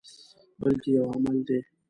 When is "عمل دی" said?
1.13-1.59